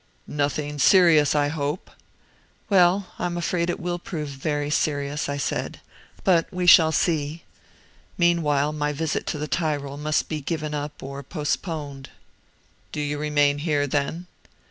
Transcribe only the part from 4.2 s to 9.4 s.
very serious," I said. "But we shall see. Meanwhile my visit to